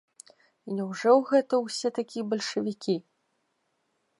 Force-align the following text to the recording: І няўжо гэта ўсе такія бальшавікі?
І 0.67 0.77
няўжо 0.77 1.11
гэта 1.29 1.59
ўсе 1.65 1.87
такія 1.99 2.23
бальшавікі? 2.33 2.95